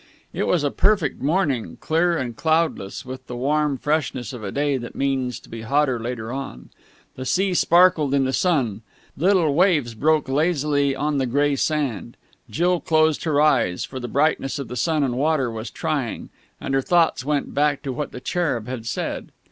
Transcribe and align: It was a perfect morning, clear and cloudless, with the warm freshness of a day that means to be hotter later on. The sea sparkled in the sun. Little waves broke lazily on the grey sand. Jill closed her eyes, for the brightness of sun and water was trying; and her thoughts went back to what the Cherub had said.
It 0.33 0.47
was 0.47 0.63
a 0.63 0.71
perfect 0.71 1.21
morning, 1.21 1.77
clear 1.79 2.17
and 2.17 2.35
cloudless, 2.35 3.05
with 3.05 3.27
the 3.27 3.35
warm 3.35 3.77
freshness 3.77 4.33
of 4.33 4.43
a 4.43 4.51
day 4.51 4.77
that 4.77 4.95
means 4.95 5.39
to 5.39 5.47
be 5.47 5.61
hotter 5.61 5.99
later 5.99 6.31
on. 6.31 6.71
The 7.17 7.23
sea 7.23 7.53
sparkled 7.53 8.11
in 8.15 8.23
the 8.25 8.33
sun. 8.33 8.81
Little 9.15 9.53
waves 9.53 9.93
broke 9.93 10.27
lazily 10.27 10.95
on 10.95 11.19
the 11.19 11.27
grey 11.27 11.55
sand. 11.55 12.17
Jill 12.49 12.79
closed 12.79 13.25
her 13.25 13.39
eyes, 13.39 13.85
for 13.85 13.99
the 13.99 14.07
brightness 14.07 14.57
of 14.57 14.75
sun 14.79 15.03
and 15.03 15.17
water 15.19 15.51
was 15.51 15.69
trying; 15.69 16.31
and 16.59 16.73
her 16.73 16.81
thoughts 16.81 17.23
went 17.23 17.53
back 17.53 17.83
to 17.83 17.93
what 17.93 18.11
the 18.11 18.19
Cherub 18.19 18.67
had 18.67 18.87
said. 18.87 19.31